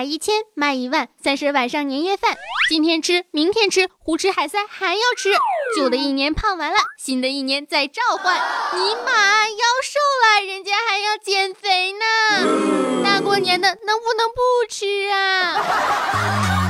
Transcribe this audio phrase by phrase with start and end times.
[0.00, 2.34] 买一千，卖一万，三十晚上年夜饭，
[2.70, 5.28] 今天吃，明天吃，胡吃海塞还要吃。
[5.76, 8.34] 旧的一年胖完了，新的一年再召唤。
[8.34, 9.12] 尼玛，
[9.50, 13.04] 腰瘦了，人家还要减肥呢。
[13.04, 14.40] 大过年的，能不能不
[14.70, 16.69] 吃啊？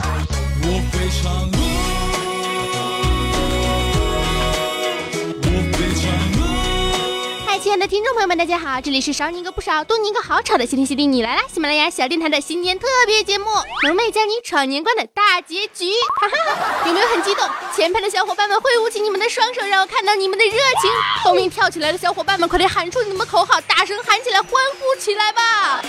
[7.71, 11.43] 亲爱的听众朋友们，大家好，这里是少你一个不少，多你一个好吵的谢天谢地你来啦！
[11.47, 13.45] 喜马拉雅小电台的新年特别节目，
[13.85, 17.49] 萌妹教你闯年关的大结局，哈哈，有没有很激动？
[17.73, 20.51] 前排的小伙伴们挥舞起你们的双手，让我看到你们的热
[20.83, 20.91] 情。
[21.23, 25.81] 后面跳起来的小伙伴们，快点喊出你们的口号，大声喊起来，欢呼起来吧！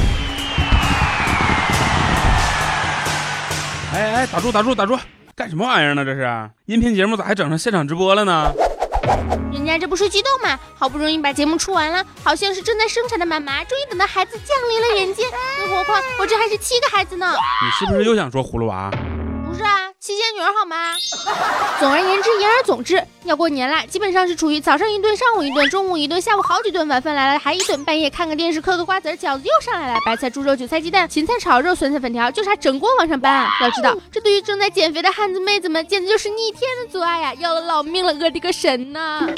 [3.96, 4.96] 哎哎，打住打住打住，
[5.36, 6.06] 干什么玩意儿呢？
[6.06, 6.30] 这是
[6.68, 8.54] 音频节目，咋还整成现场直播了呢？
[9.52, 10.60] 人家这不是激动嘛？
[10.76, 15.30] 好不容易把节目出完了，好像是正在生产的妈妈，终于等到孩子降临了人间。
[15.58, 17.36] 更何况我这还是七个孩子呢。
[17.64, 18.92] 你是不是又想说葫芦娃？
[20.04, 20.98] 七仙女儿好吗？
[21.80, 33.48] 总而言之，言而总之，要过年啦，基本上是处于早上一顿，上午一顿，中午一顿，下午好几顿，晚饭来了还一顿，半夜看个电视，嗑个瓜子，饺子又上来了，白菜、猪肉、韭菜、鸡蛋，芹菜炒肉，酸菜粉条，就差整锅往上搬。
[33.62, 37.36] 要知道，这对于正在减肥的汉子妹子们，简直就是逆天的阻碍呀！
[37.36, 39.30] 要了老命了，我的个神呐！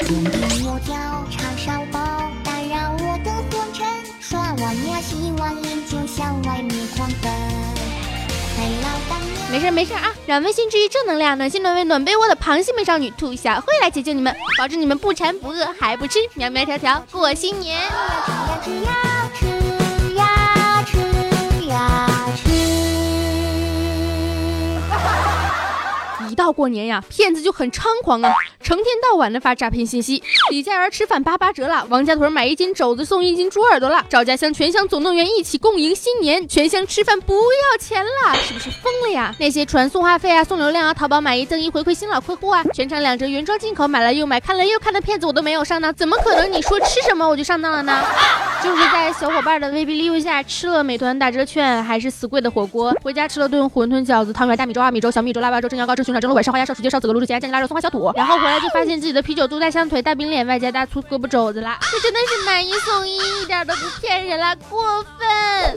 [9.50, 17.80] 没事儿没事儿啊，让温馨治愈正能量，暖心暖胃暖被窝的螃蟹美少女兔小慧来解救你们，保证你们不馋不饿还不吃，苗苗条条过新年。
[26.44, 28.30] 到过年呀，骗子就很猖狂啊，
[28.62, 30.22] 成天到晚的发诈骗信息。
[30.50, 39.34] 李家园吃饭八八折了，王家屯买一斤肘子送一斤猪耳朵了，赵家乡全乡总动员一起共迎新年，全乡吃饭不要钱了，是不是疯了呀？
[39.38, 46.52] 那些传送话费啊、送流量啊、淘宝买一赠一回馈新老客户啊、全场两折原装进口买了又买看了又看的骗子我都没有上当，怎么可能？
[46.52, 48.04] 你说吃什么我就上当了呢？
[48.64, 56.20] 就是在小伙伴的威逼利诱下吃了美团打折券还是死贵的火锅，回家吃了顿馄饨饺子汤圆大米粥二米粥小米粥腊八粥蒸羊羔蒸熊掌。
[56.22, 65.76] 蒸鹿尾烧花鸭烧雏鸡烧子鹅卤煮咸鸭酱鸡腊肉松花小肚，然后回来就发现自己的啤酒肚大象腿大饼脸外加大粗胳膊肘子了，这真的是买一送一，一点都不骗人了，过分！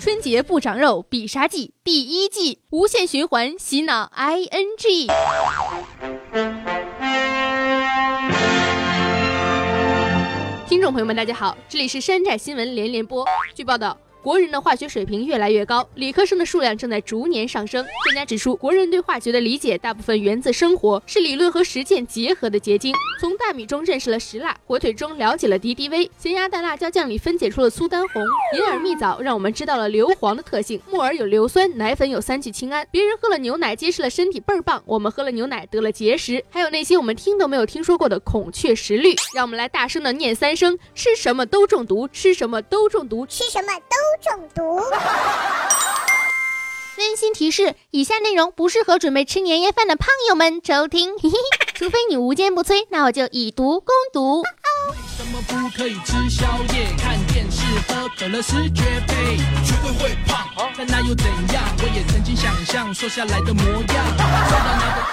[0.00, 5.06] 春节不长肉必杀技第一季无限循环洗脑 ing
[10.82, 13.24] 观众朋友们，大家好，这里是山寨新闻连连播。
[13.54, 13.96] 据报道。
[14.22, 17.84] 国人的化学水平越来越高，理科生的数量正在逐年上升。
[18.04, 22.94] 专家指出，国人对化学的理解大部分源自生活，是理论和实践结合的结晶。
[23.20, 28.22] 从大米中认识了石蜡，火腿中了解了敌敌畏，咸鸭蛋辣椒酱里分解出了苏丹红，
[28.56, 30.80] 银耳蜜枣让我们知道了硫磺的特性。
[30.88, 32.86] 木耳有硫酸，奶粉有三聚氰胺。
[32.92, 36.44] 别人喝了牛奶结实了身体倍儿棒，我们喝了牛奶得了结石。
[36.48, 43.96] 还有那些我们听都没有听说过的孔雀石绿，让我们来大声的念三声：吃什么都中毒，吃什么都中毒，吃什么都。
[44.20, 44.80] 中毒。
[46.98, 51.16] 温馨提示：以下内容不适合准备吃年夜饭的胖友们收听，
[51.74, 54.44] 除非你无坚不摧，那我就以毒攻毒。
[55.42, 59.36] 为什么不可以吃宵夜、看电视、喝可乐是绝配？
[59.64, 61.64] 绝对会胖，但那又怎样？
[61.78, 64.04] 我也曾经想象瘦下来的模样。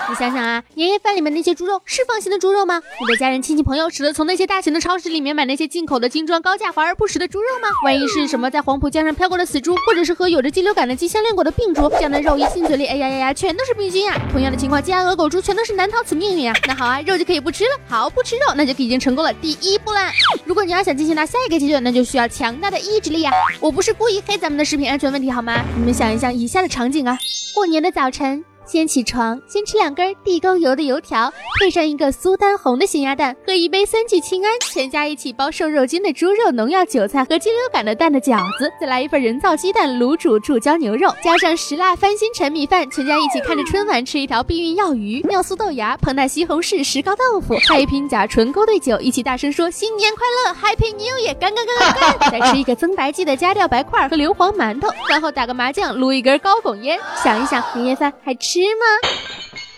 [0.09, 2.81] 你想想啊，年夜饭里面那些猪肉是放心的猪肉吗？
[3.01, 7.69] 你的家人、亲戚、朋友舍得从那些大型的超市里面买那些进口的精装、高价、华而不实的猪肉吗？
[7.83, 14.15] 万一是什么在黄浦江上漂过的死猪，或者是和有着鸡流感的鸡相恋过的病猪，这样的肉一进嘴里，哎呀呀呀，全都是病菌呀！
[14.31, 16.55] 同样的情况，鸡鸭鹅狗猪全都是难逃此命运啊！
[16.67, 17.69] 那好啊，肉就可以不吃了。
[17.87, 20.11] 好，不吃肉，那就已经成功了第一步啦。
[20.45, 23.31] 如果你要想进行到下一个阶段，那就需要强大的意志力啊！
[23.59, 25.63] 我不是故意黑咱们的食品安全问题好吗？
[25.77, 27.17] 你们想一想以下的场景啊，
[27.53, 28.43] 过年的早晨。
[28.69, 51.35] 先起床，先吃两根地沟油的油条，配上一个苏丹红的咸鸭蛋，喝一杯三聚氰胺全家一起包瘦肉精的猪肉、农药、韭菜和鸡流感的蛋的饺子，再来一份人造鸡蛋卤煮注胶牛肉，加上石蜡翻新陈米饭，全家一起看着春晚吃一条避孕药鱼、尿素豆芽、膨大西红柿、石膏豆腐，配一瓶甲醇勾兑酒，一起大声说新年快乐，Happy New Year！
[51.39, 52.39] 干干干干干！
[52.39, 56.99] 再吃一个增白剂的加料白块和硫磺馒头，饭后打个麻将，撸一根高拱烟。
[57.23, 58.58] 想一想，年夜饭还吃？
[58.59, 58.85] 吃吗？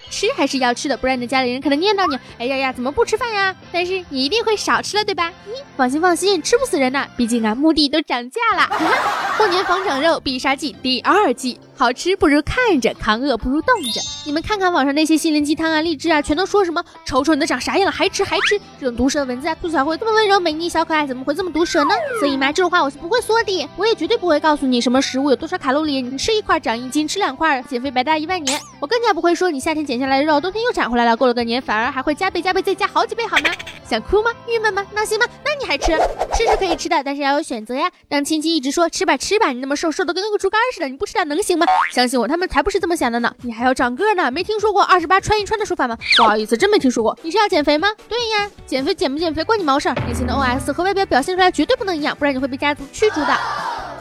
[0.10, 2.20] 吃还是要吃的，不然你的家里人可能念叨你。
[2.38, 3.56] 哎呀呀，怎么不吃饭呀？
[3.72, 5.32] 但是你一定会少吃了，对吧？
[5.48, 8.68] 咦，放心放心，吃不死人的，毕竟啊，墓地都涨价了。
[9.38, 11.60] 过年防长肉必杀技第二季。
[11.82, 14.00] 好吃不如看着，扛饿不如动着。
[14.24, 19.56] 你们看看网上那些心灵鸡汤啊、励志啊，全都说什么“瞅瞅你都长啥样了，还吃还吃”这种毒舌文字啊。
[19.56, 21.90] 兔小慧这么温柔、美丽、小可爱，怎么会这么毒舌呢？
[22.20, 28.62] 所以嘛，这种话我是不会说的，我也绝对不会告诉你什么食物有多少卡路里，你吃一块长一斤，吃两块减肥白搭一万年。
[28.80, 30.24] 我更加不会说你夏天减下来的。
[30.24, 33.50] 肉，冬天又长回来了，过了个年反而还会加倍、加倍再加好几倍，好吗？
[33.90, 34.30] 想哭吗？
[34.48, 34.86] 郁闷吗？
[34.94, 35.26] 闹心吗？
[35.44, 35.98] 那你还吃？
[36.36, 37.90] 吃是可以吃的，但是要有选择呀。
[38.08, 40.14] 当亲戚一直说吃吧吃吧，你那么瘦，瘦的。
[40.14, 41.66] 跟个猪肝似的，你不吃点能行吗？
[41.92, 43.34] 相信我，他们才不是这么想的呢。
[43.42, 45.98] 你还要长个呢，没听说过二十八穿一穿的说法吗？
[46.18, 47.18] 不好意思，真没听说过。
[47.22, 47.88] 你是要减肥吗？
[48.08, 49.96] 对呀，减肥减不减肥关你毛事儿。
[50.08, 53.38] 内心的 OS 和外表表现出来绝对不能一样，不然你会被家族驱逐的。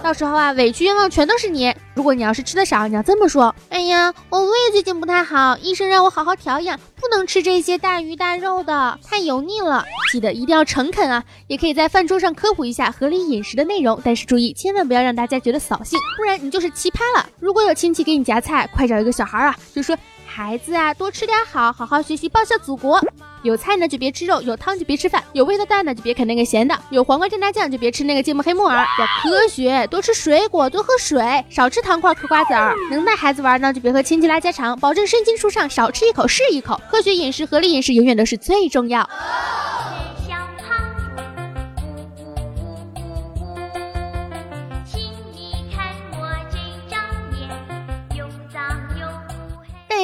[0.03, 1.75] 到时候啊，委屈冤枉全都是你。
[1.95, 9.85] 如果你要是吃的少，你要这么说：哎呀，我胃最近不太好，医生让我好好调养，不能吃这些大鱼大肉的，太油腻了。
[10.11, 11.23] 记得一定要诚恳啊！
[11.49, 17.27] 也可以在饭桌上科普一下合理饮食的内容，但是注意，千万不要让大家觉得扫兴，不然你就是奇葩了。
[17.39, 19.97] 如果有亲戚给你夹菜，快找一个小孩啊，就说。
[20.33, 23.01] 孩子啊，多吃点好，好好学习，报效祖国。
[23.43, 28.87] 有菜呢就别吃肉，有汤就别吃饭，有味的蛋呢就别啃那个咸的，有黄瓜蘸大酱就别吃那个芥末黑木耳。
[28.99, 32.75] 要科学，多吃水果，多喝水，少吃糖块嗑瓜子儿。
[32.91, 36.79] 能带孩子玩呢就别和亲戚拉家常，保证身心舒畅，少吃一口是一口。
[36.91, 39.09] 科学饮食，合理饮食永远都是最重要。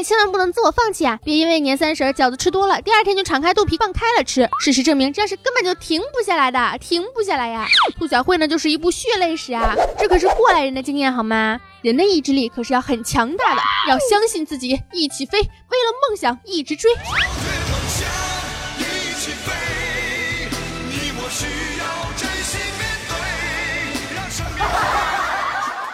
[0.07, 1.19] 千万不能自我放弃啊！
[1.25, 4.49] 别因为年三十饺子吃多了，第二天就敞开肚皮放开了吃。
[4.61, 7.67] 事实证明，这样是根本就停不下来的，停不下来呀！
[7.99, 9.75] 兔小慧呢，就是一部血泪史啊！
[9.99, 11.59] 这可是过来人的经验好吗？
[11.83, 16.89] 人的意志力可是要很强大的，要相信自己，一起飞，为了梦想一直追。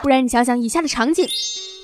[0.03, 1.26] 不然你想想以下的场景。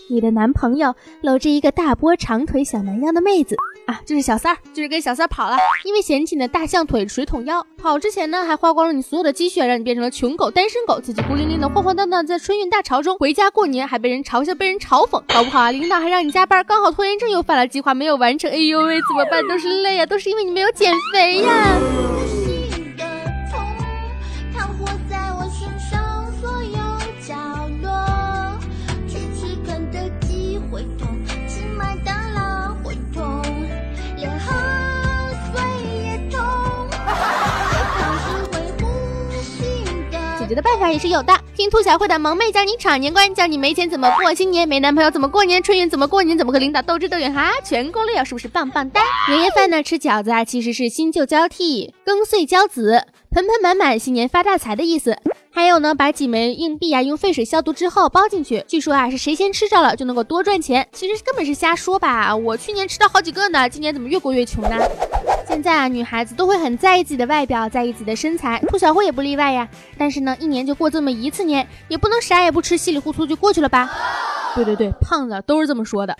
[0.08, 3.56] 你的男朋友搂着一个大波长腿小蛮腰的妹子
[3.86, 7.64] 啊，就是小三儿，就是跟小三儿跑了，因为嫌弃你的大象腿水桶腰。
[7.76, 18.50] 跑之前呢，还花光了你所有的积蓄，让你变成了穷狗、单身狗，自己孤零零的、晃晃荡荡在春运大潮中回家过年，还被人嘲笑、被人嘲讽，搞不好啊，领导还让你加班，刚好拖延症又犯了，计划没有完成。
[18.50, 19.46] 哎呦喂，怎么办？
[19.48, 22.07] 都是泪啊，都是因为你没有减肥呀。
[40.48, 49.02] 解决的办法也是有的，听兔小慧的萌妹教你闯年关，教你没钱怎么过新年，没男朋友怎么过年，春运怎么过年，怎么和领导斗智斗勇哈，全攻略，是不是棒棒哒？
[49.28, 55.18] 年夜饭呢，吃饺子啊，其实是新旧交替，更岁交子，盆盆满满，新年发大财的意思。
[55.50, 62.34] 还有呢，把几枚硬币啊用沸水消毒之后包进去，据说啊是谁先吃着了就能够多赚钱，其实根本是瞎说吧？
[62.36, 64.76] 我去年吃到好几个呢，今年怎么越过越穷呢？
[65.48, 69.68] 现在啊，女孩子都会很在意自己的外表，在意自己的身材，兔小慧也不例外呀。
[69.96, 73.90] 但是呢，一年就过这么一次年，也不能啥也不吃，稀里糊涂就过去了吧？
[74.54, 76.16] 对对对，胖子都是这么说的。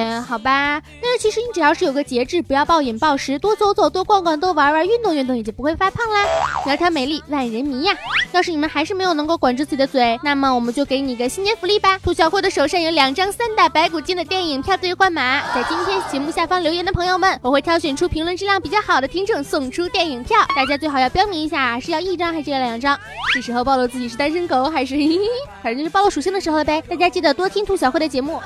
[0.00, 6.24] 呃，好吧，但是其实你只要是有个节制，不要暴饮暴食，多走走，多逛逛，多玩玩，运动运动，也就不会发胖啦。
[6.64, 7.92] 苗条美丽万人迷呀！
[8.32, 11.98] 要是你们还是没有能够管住自己的嘴，那么我们就给你个新年福利吧。
[11.98, 20.38] 兔小慧的手上有两张三打白骨精的电影票兑换码，在今天节目下方留言的朋友们，我会挑选出评论质量比较好的听众送出电影票。
[20.56, 22.98] 大家最好要标明一下，是要一张还是要两张？
[23.34, 24.96] 是时候暴露自己是单身狗还是？
[25.62, 26.82] 反正就是暴露属性的时候了呗。
[26.88, 28.40] 大家记得多听兔小慧的节目。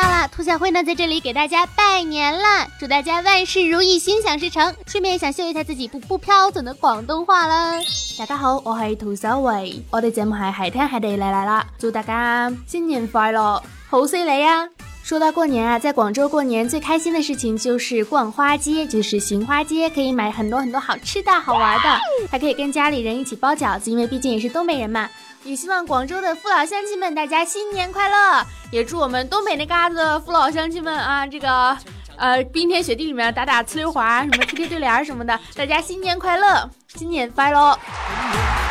[0.00, 4.74] 到了，兔小慧呢在这里给大家拜年了，祝大家万事如意，心想事成。
[4.86, 7.74] 顺便想秀一下自己不不标准的广东话啦。
[8.18, 14.66] 大家好，我系兔小慧，我哋节目系海天海地嚟嚟啦，祝大家新年快乐，好犀利啊！
[15.02, 25.10] 说到过年啊，在广州过年最开心的事情就是逛花街，就是行花街，可以买很多很多好吃的好玩的，还可以跟家里人一起包饺子，因为毕竟也是东北人嘛。
[25.42, 28.46] 也希望广州的父老乡亲们，大家新年快乐！
[28.70, 31.76] 也祝我们东北那嘎子父老乡亲们啊，这个
[32.16, 37.74] 呃冰天雪地里面打打呲溜滑，什么贴贴对联什么的，大家新年快乐，新年快乐！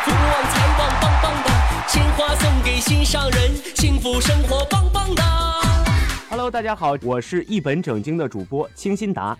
[0.04, 1.50] 福旺财旺棒棒的，
[1.88, 5.22] 鲜花送给心上人，幸福生活棒棒的。
[6.30, 9.36] Hello，大家好，我是一本正经的主播清新达。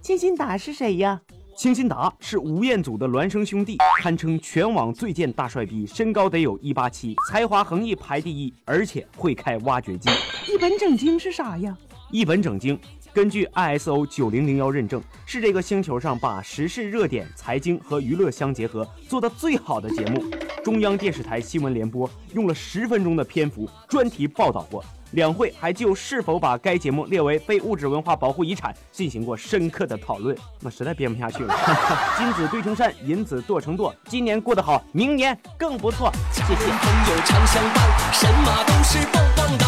[0.00, 1.20] 清新达是谁呀？
[1.54, 10.08] 清新达是吴彦祖的孪生兄弟，堪称全网最贱大帅逼，身高得有一八七，才华横溢排第一，而且会开挖掘机。
[10.50, 11.76] 一本正经是啥呀？
[12.10, 12.78] 一本正经
[13.12, 20.24] 根据 ISO 九零零幺认证，是这个星球上把时事热点、财经和娱乐相结合做得最好的节目。
[20.64, 24.82] 中央电视台新闻联播用了十分钟的篇幅专题报道过。
[25.12, 30.36] 两会还就是否把该节目列为非物质文化保护遗产进行过深刻的讨论。
[30.60, 31.54] 那实在编不下去了。
[32.18, 33.92] 金子堆成山，银子剁成垛。
[34.08, 36.12] 今年过得好，明年更不错。
[36.32, 36.54] 谢谢。
[36.54, 39.66] 朋友常相伴，神马都是棒棒哒。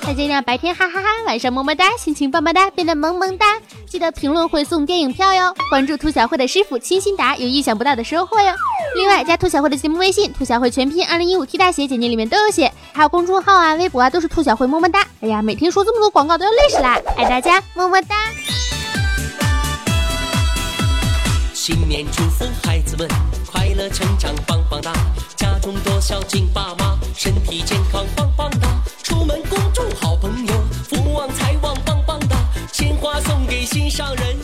[0.00, 3.46] 大家呢，白天哈哈哈，晚上么么哒，心情棒棒哒，变得萌萌哒。
[3.86, 8.52] 记得评论会送电影票哟，关注兔小慧的师傅清新达，有意想不到的收获哟。
[8.96, 15.06] 另外加兔小慧的节目微信，兔小慧全拼二零一五 T 大写，简介里面都有写，还有公众号啊、微博啊，都是兔小慧么么哒。
[15.22, 18.14] 哎呀，每天说这么多广告都要累死啦，爱大家么么哒。
[21.54, 23.08] 新年祝福孩子们
[23.50, 24.92] 快乐成长棒棒哒，
[25.36, 28.68] 家中多孝敬爸妈，身体健康棒棒哒，
[29.02, 30.54] 出门恭祝好朋友，
[30.90, 32.36] 福旺财旺棒棒哒，
[32.72, 34.36] 鲜花送给心上人。